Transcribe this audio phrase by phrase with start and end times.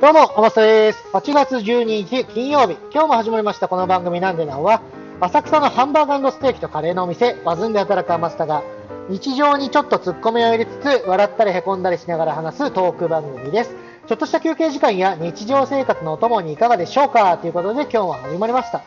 [0.00, 1.04] どうも、おまさです。
[1.12, 4.80] 8月12日金曜日、今日も始まりましたこの番組なんでなおは、
[5.20, 8.62] 浅草のハンバーガーステーキとカレーのお店、バズンで働くアマスタが、
[9.10, 10.70] 日常にちょっと突っ込みを入れつ
[11.02, 13.76] つ、笑ったり凹んだりしながら話すトーク番組です。
[14.06, 17.36] ちょっとした休憩時間や日常生活のお供にいかがでしょうか？
[17.36, 18.80] ということで今日は始まりました。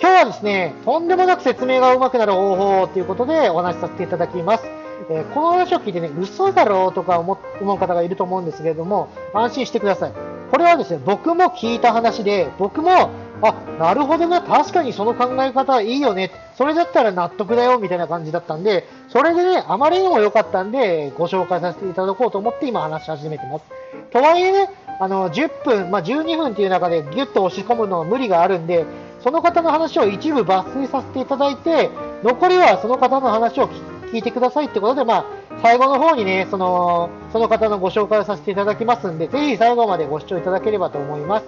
[0.00, 4.64] 今日はですね、とんでもなく説明が上手くなる方法ということでお話しさせていただきます。
[5.10, 10.35] えーこの話を聞いてね、嘘だろうとか思う方がいると思うんですけれども、安心してください。
[10.50, 13.10] これはですね、僕も聞いた話で、僕も、
[13.42, 23.64] あ、なるほどな、確かにその考え方いいよね、それだったら納得だよ、みたいな感じだったんで、それでね、あまりにも良かったんで、ご紹介させていただこうと思って今話し始めてます。
[24.10, 24.70] とはいえね、
[25.00, 28.84] あの、10分、まあ、12分っていう中でギュッと押し込むのは無理があるんで、
[29.20, 31.90] その方の話を一部抜粋させていただいて、
[32.22, 35.24] 残りはその方の話を聞聞いてくださいってことで、まあ、
[35.62, 41.46] 最後の方にね、その、その方のご紹介をさせていただきますんで、ぜひ最後までご視聴いただければと思います。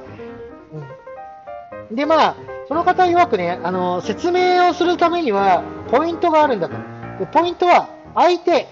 [1.91, 1.97] うん。
[1.97, 2.37] で、まあ、
[2.69, 6.75] その方曰くね、あの、説明をするためには、ポイントがあるんだと。
[7.19, 8.67] でポイントは、相手。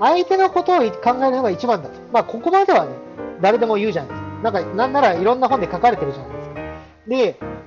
[0.00, 1.94] 相手のことを考えるのが一番だと。
[2.12, 2.92] まあ、ここまではね、
[3.40, 4.50] 誰でも言うじゃないですか。
[4.50, 6.54] なんか、なんならいろんな本で書かれてるじゃないですか。
[7.08, 7.57] で、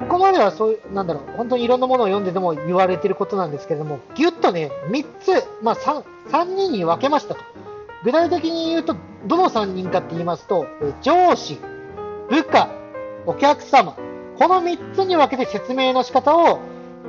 [0.00, 7.40] ここまではそういう、なんだろう、本当にいろんなものを読んででも言われてることなんですけれども、ぎゅっとね、3つ、まあ3、3人に分けましたと。
[8.02, 10.66] 具体的に言うと、どの3人かって言いますと、
[11.02, 11.58] 上司、
[12.30, 12.70] 部下、
[13.26, 13.94] お客様、
[14.38, 16.60] この3つに分けて説明の仕方を、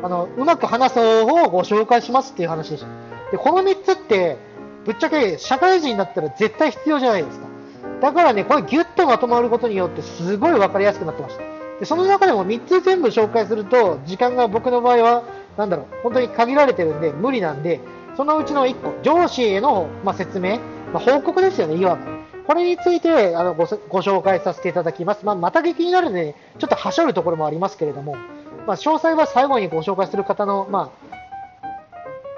[0.03, 2.87] あの、うまく話す方法をご紹介しますっていう話でした。
[3.31, 4.37] で、この3つって、
[4.85, 7.47] ぶっちゃけ社会人だったら絶対必要じゃないですか。
[8.01, 11.60] だからね、これギュッとまとまることによってすごい分かりやすくなってました。
[11.81, 15.23] でその中でも3つ全部紹介すると、時間が僕の場合は、
[15.57, 17.79] なだろう、本当に限られてるんで、無理なんで、
[18.15, 20.59] そのうちの1個、上司への、まあ、説明、
[20.93, 22.01] まあ、報告ですよね、いわば。
[22.45, 25.25] これについてあのご紹介させていただきます。
[25.25, 28.15] まあ、また劇になるので、ちょっとはしょるところもありますけれども、
[28.67, 31.65] まあ、詳細は最後にご紹介する方の、まあ、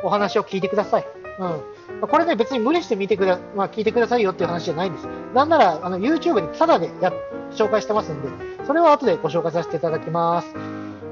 [0.05, 1.05] お話を聞いてください。
[1.39, 1.47] うん。
[1.47, 1.57] ま
[2.03, 5.07] あこれね、別に無理して見てくだ、まあ、聞いてくださいよっていう話じゃないんです。
[5.33, 7.11] なんなら、あの、YouTube にタダでや、
[7.51, 10.53] 紹介してますんで、それは後でご紹介させていただきます。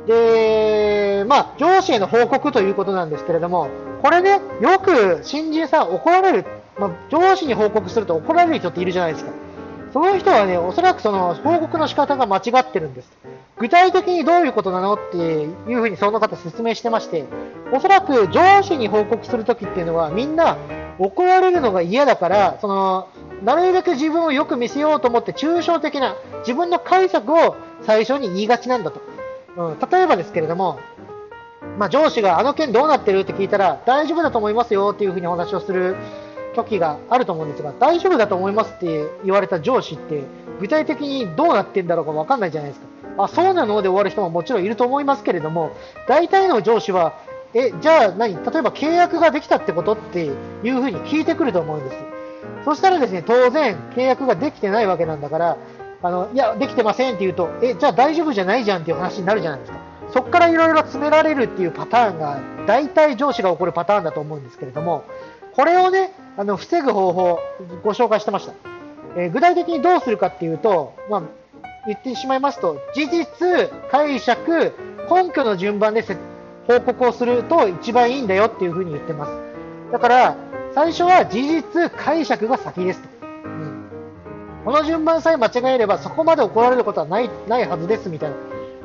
[0.08, 3.70] で、まあ、上司への報告ということなんですけれども、
[4.02, 6.46] これね、よく新人さん怒られる、
[6.80, 9.32] まあ、上司に報告すると怒られる人っているじゃないですか。
[9.94, 13.12] その人はね、おそらくその報告の仕方が間違ってるんです。
[13.58, 17.26] 具体的にどういうことなのっていうふうにその方説明してまして、
[17.74, 20.58] おそらく上司に報告するときっていうのはみんな
[20.98, 23.08] 怒られるのが嫌だから、その、
[23.44, 29.02] なるべく自分をよく見せようと思って抽象的な自分の解釈を最初に言いがちなんだと。
[29.58, 30.80] うん、例えばですけれども、
[31.78, 35.96] まあ、上司があの件どうなってるって聞いたら大丈夫だと思いますよっていうふうにお話をする
[36.56, 40.24] 時があると思うんですが大丈夫だと思いますって言われた上司って
[40.60, 42.88] 具体的にどうなってんだろうか分かんないじゃないですか。
[43.18, 45.72] あそうなので終わる人ももちろんいると思いますけれども
[46.08, 47.14] 大体の上司は
[47.54, 48.36] えじゃあ何？
[48.36, 50.30] 例えば契約ができたってことってい
[50.70, 51.98] うふうに聞いてくると思うんです
[52.66, 55.58] そしたらですね当然契約ができてないわけなんだから
[56.04, 59.92] あのいやできてませんって言うとえじゃあ大丈夫じゃないじゃんっていう話になるじゃないですか。
[60.14, 65.06] そこからいろいろ詰められるっていうパターンが大体上司が起こるパターンだと思うんですけれども
[65.54, 67.40] これをねあの防ぐ方法
[67.84, 68.54] ご紹介してました、
[69.16, 71.24] えー具体的にどうするかっていうと、まあ、
[71.88, 74.74] 言ってしまいますと事実、解釈、
[75.10, 76.06] 根拠の順番で
[76.68, 79.32] 報告をすると一番いいんだよっていうふうに言ってます。
[79.92, 80.36] だから
[80.74, 83.10] 最初は事実、解釈が先ですと、
[83.44, 83.82] うん
[84.64, 88.36] この順番さえ間違えればそこまで怒られることはないないはずですみたいな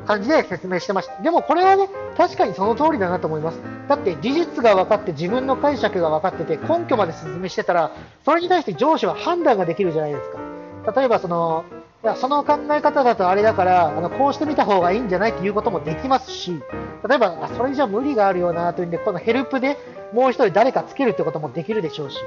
[0.07, 1.21] 感じで説明してました。
[1.21, 1.87] でもこれはね、
[2.17, 3.59] 確かにその通りだなと思います。
[3.87, 7.91] だって事実が分かって自分の解釈が分かってて根拠まで説明してたら、
[8.25, 10.99] それに対して上司は判断ができるじゃないですか。
[10.99, 11.65] 例えばその、
[12.03, 16.59] いやその考え方だとあれだから、あのこうしてみた方がいいんじゃないっていうこともできますし、
[17.07, 19.77] 例えば、あそれじゃ無理があるよなというんで、このヘルプで
[20.13, 22.17] もう一人誰かつけるってこともできるでしょうし、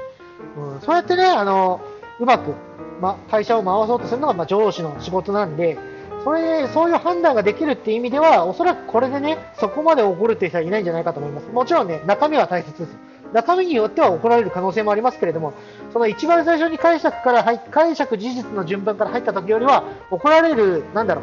[0.57, 1.81] うん、そうやってね、あの、
[2.19, 2.53] うまく、
[2.99, 5.77] ま、会社を回そうとするのが、ま、上司の仕事なんで、
[6.23, 11.47] それでそういう判断ができるっていう意味では、おそらくこれでね、そこまで怒るっていう人はいないんじゃないかと思います。
[11.51, 12.97] もちろんね、中身は大切です。
[13.33, 15.53] 中身によっては怒られる可能性もありますけれども、
[15.93, 21.21] その一番最初に解釈から入解釈事実の順番から入った時よりは、怒られる、なんだろ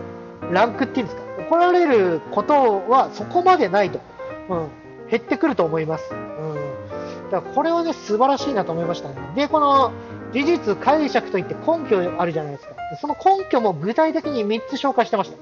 [0.50, 4.00] う、ランクっていうんですか、怒られることはそこまでないと、
[4.48, 4.68] うん、
[5.10, 6.12] 減ってくると思います。
[6.12, 9.16] うん、だからこれはね、素晴らしいなと思いましたね。
[9.34, 9.92] で、この
[10.32, 12.74] 事実、解釈といって根拠あるじゃないですか。
[13.00, 15.36] その根拠も具体的に3つ紹介してました。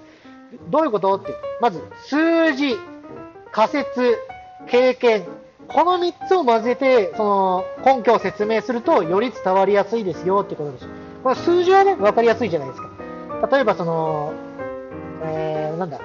[0.68, 2.76] どういうことって、まず、数字、
[3.52, 4.16] 仮説、
[4.68, 5.24] 経験、
[5.68, 10.88] この3つを混ぜて、その根拠を説明すると、より伝わりやすいですよってことです。
[11.22, 12.90] この数字はね、分かりやすいじゃないですか。
[13.50, 14.32] 例えばその、
[15.22, 16.00] えー、なんだ、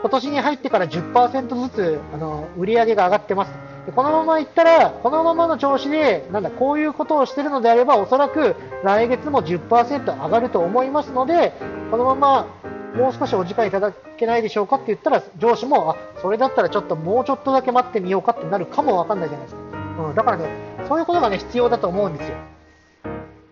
[0.00, 3.52] 今年に入ってから10%ずつあの売り上げが上がってます。
[3.86, 8.54] でこのままいったら、このままの調子で、なんだ、こういうことをしているのであれば、おそらく
[8.84, 11.54] 来月も10%上がると思いますので、
[11.90, 12.46] このまま
[12.94, 19.60] もう少しお時間いただけないでしょうかって言ったら、上司も、あ、それだったらちょっともうちょっとだけ待ってみようかってなるかもわかんないじゃないですか。
[20.08, 20.48] うん、だからね、
[20.86, 22.36] そういうことがね、必要だと思うんですよ。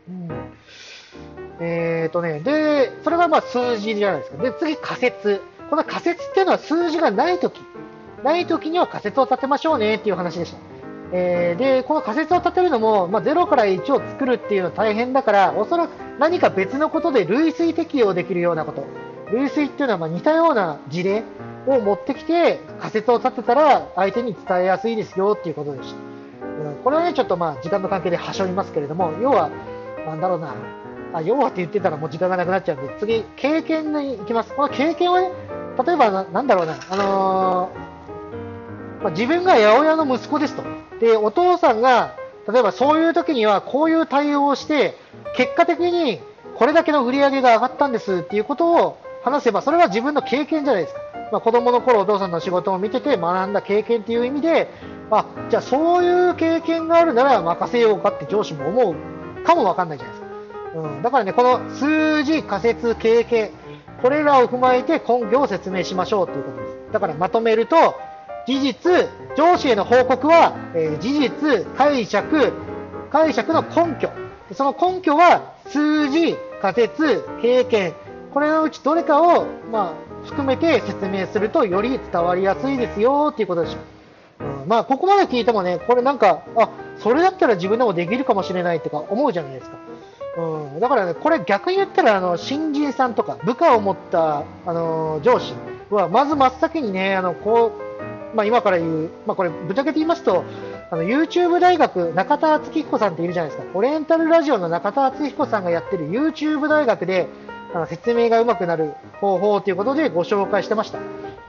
[0.09, 0.31] うん
[1.61, 4.43] えーとね、で、それがまあ数字じゃないですか。
[4.43, 5.41] で、次仮説。
[5.71, 7.61] この仮説っていうのは数字がないとき、
[8.23, 10.59] ないときには仮説を立てましょうねっていう話でした。
[11.13, 18.85] えー、で、この仮説を立てるのも、まあ、0から1を作るっていうのは大変だから、おそらく何か別のことで類推適用できるようなこと。
[19.33, 21.25] 類推っていうのはま似たような事例
[21.67, 25.97] を持ってきて仮説を立てたら相手に伝えやすいですよっていうことでした。
[26.65, 29.51] うん、これはね、ちょっとまあ時間の関係ではしょりますけれども、要は、
[30.07, 30.55] なんだろうな、
[31.12, 34.53] あ、要はって言ってたらもう時間がなくなっちゃうんで、次、経験に行きます。
[34.55, 35.31] この経験はね、
[35.85, 40.62] 例えばな、なんだろうな、あのー、まあ、自分が八百屋の息子ですと。
[41.00, 42.14] で、お父さんが、
[42.50, 44.97] 例えばそういう時にはこういう対応をして、
[45.37, 46.20] 結果的に
[46.56, 51.00] これだけの売り上げが上がったんですっていうことを話せば、それは自分の経験じゃないですか。
[51.32, 54.70] まあ、子供の頃お父さんの仕事を見てて学んだ経験っていう意味で、
[55.11, 60.25] あ、じゃあそういう経験があるなら任せようかって上司も思うかもわかんないじゃないですか。
[60.82, 63.50] うん、だからね、この数字、仮説、経験、
[64.02, 66.93] これらを踏まえて根拠を説明しましょうということです。
[66.93, 67.94] だからまとめると、
[68.46, 72.52] 事実、上司への報告は、えー、事実、解釈、
[73.11, 74.11] 解釈の根拠。
[74.52, 77.94] その根拠は数字、仮説、経験。
[78.32, 83.78] これのうちどれかを、まあ、含めて説明するとより伝わりやすいですよっていうことでしょ。
[84.44, 86.69] うん、まあ、ここまで聞いてもね、これなんか、あ、
[86.99, 89.76] それだったら自分でもできるかもしれないってか思うじゃないですか。
[90.37, 95.55] うん、だからね、これ逆に言ったら、あの、新人さんとか、部下を持った、あの、上司
[95.91, 97.73] は、まず真っ先にね、あの、こ
[98.33, 100.44] う、まあ今から言う、まあこれ、ぶっちゃけて言いますと、
[100.91, 103.69] あの、YouTube 大学、中田敦彦さんっているじゃないですか。
[103.75, 107.29] オリエンタルラジオの中田敦彦さんがやってる YouTube 大学で、
[107.75, 110.99] あの説明が上手くなる方法ということでご紹介してました。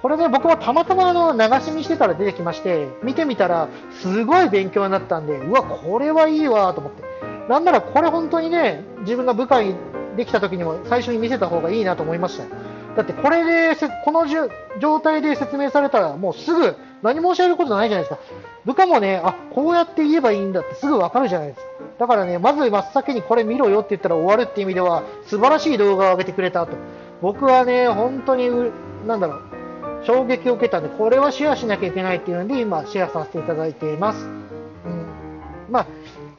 [0.01, 3.67] これね、僕はたまたまあの流し見してたら出てきまして、見てみたら、
[4.01, 7.26] すごい勉強になったんで、うわ、これはいいわと思って。
[7.47, 9.75] なんならこれ本当にね、自分が部下に
[10.15, 12.45] できた時にも最初に見せた方がいいなと思いました。
[12.95, 14.25] だってこれで、この
[14.79, 18.21] 状態で説明されたらもうすぐ何も教えることないじゃないですか。
[18.65, 21.67] 部下もね、あ、こうやって言えばいいんだってすぐわかるじゃないですか。
[21.99, 26.75] だからね、まず真っ先にこれ見ろよって言ったら終わるっていう意味では素晴らしい動画を上げてくれたと。
[27.21, 28.49] 僕はね、本当に、
[29.05, 29.41] なんだろう、
[30.03, 34.25] 衝撃を受けたんで、これはシェアしなきゃいけないっていうので今シェアさせていただいています。
[34.25, 35.05] うん。
[35.69, 35.87] まあ、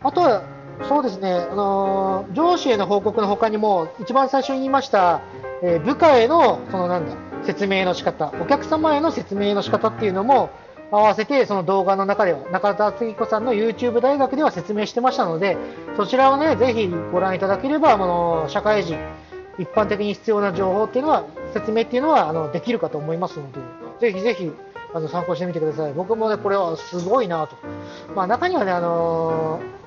[0.03, 0.43] あとは、
[0.87, 5.23] そうですね、あのー、上司への報告の他にも、一番最初に言いました、
[5.63, 10.51] えー、部下への、そのなんだ、説明の仕方、お客様への説明の仕方っていうのも、
[10.91, 15.57] 合わせてその動画の中では、中田敦彦さんの YouTube 大学では説明してましたので、
[15.97, 18.99] そちらをね、ぜひご覧いただければ、あの、社会人、
[19.59, 23.59] 一般的に必要な情報っていうのは、説明っていうのは、あの、できるかと思いますので、
[24.01, 24.51] ぜひぜひ、
[24.95, 25.93] あの、参考してみてください。
[25.93, 27.57] 僕もね、これはすごいなと。
[28.15, 29.78] まあ、中にはね、あのー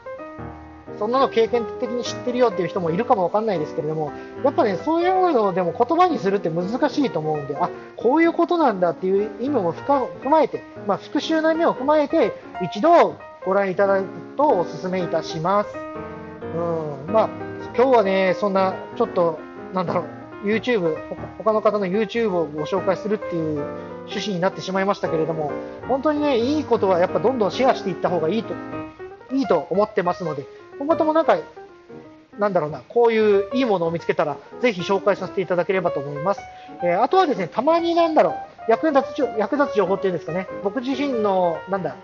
[1.02, 4.12] そんなの経験的に知ってるよっていう人もいるかもわかんないですけれども、
[4.44, 13.16] やっぱね、そういうのでも言葉にするって難しいと思うんで、あ、こういうことなんだっていう意味も踏まえて、まあ、復習の意味を踏まえて、一度
[13.48, 14.06] ご覧いただく
[14.38, 15.76] とお勧めいたします。
[15.76, 17.30] うん、まあ、
[17.76, 19.40] 今日はね、そんな、ちょっと、
[19.74, 20.06] なんだろ
[20.44, 20.96] う、YouTube、
[21.40, 23.64] 他の方の YouTube をご紹介するっていう
[24.02, 25.52] 趣旨になってしまいましたけれども、
[25.88, 28.54] 本当にね、いいことはやっぱどんどんシェアしていった方がいいと、
[29.34, 30.46] いいと思ってますので、
[30.82, 31.38] 今後ともなんか、
[32.40, 36.42] なんだろうな、こういういいものを見つけたら、ぜひ紹介させていただければと思います。
[36.82, 38.34] えー、あとはですね、たまになんだろう、
[38.68, 41.96] 役立つ役立つ情報っていうんですかね、僕自身の、なんだ、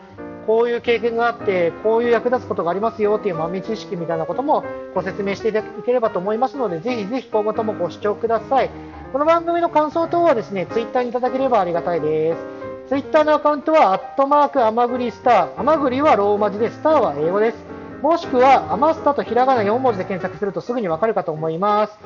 [0.46, 8.70] こういう経験があって、こういう役立つことがありますよっていう豆知識みたいなこともご説明していただければと思いますので、ぜひぜひ今後ともご視聴ください。
[9.12, 12.90] この番組の感想等はですね、ツイッターにいただければありがたいです。
[12.90, 15.60] ツイッターのアカウントは、アットマーク、アマグリスター。
[15.60, 17.67] アマグリはローマ字で、スターは英語です。
[18.02, 22.00] もしくは、アマスタとひらがな4文字で検索するとすぐにわかるかと思います。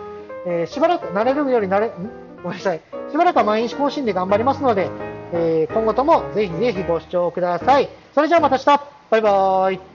[0.45, 1.91] えー、しばらく慣れるより慣れ、
[2.43, 2.81] ごめんなさい。
[3.11, 4.89] しばらくは毎日更新で頑張りますので、
[5.33, 7.89] えー、今後ともぜひぜひご視聴ください。
[8.15, 8.65] それじゃあまた明日
[9.09, 9.90] バイバーイ